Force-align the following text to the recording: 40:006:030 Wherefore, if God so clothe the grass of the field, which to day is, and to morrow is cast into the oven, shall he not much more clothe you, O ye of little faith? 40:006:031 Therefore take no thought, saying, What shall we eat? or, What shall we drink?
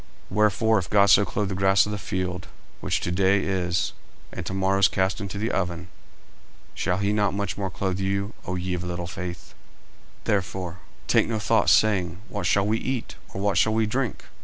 40:006:030 0.31 0.35
Wherefore, 0.37 0.77
if 0.79 0.89
God 0.89 1.05
so 1.11 1.25
clothe 1.25 1.49
the 1.49 1.53
grass 1.53 1.85
of 1.85 1.91
the 1.91 1.99
field, 1.99 2.47
which 2.79 3.01
to 3.01 3.11
day 3.11 3.43
is, 3.43 3.93
and 4.31 4.43
to 4.47 4.53
morrow 4.55 4.79
is 4.79 4.87
cast 4.87 5.21
into 5.21 5.37
the 5.37 5.51
oven, 5.51 5.89
shall 6.73 6.97
he 6.97 7.13
not 7.13 7.35
much 7.35 7.55
more 7.55 7.69
clothe 7.69 7.99
you, 7.99 8.33
O 8.47 8.55
ye 8.55 8.73
of 8.73 8.83
little 8.83 9.05
faith? 9.05 9.53
40:006:031 10.23 10.23
Therefore 10.23 10.79
take 11.05 11.27
no 11.27 11.37
thought, 11.37 11.69
saying, 11.69 12.17
What 12.29 12.47
shall 12.47 12.65
we 12.65 12.79
eat? 12.79 13.13
or, 13.31 13.41
What 13.41 13.59
shall 13.59 13.75
we 13.75 13.85
drink? 13.85 14.23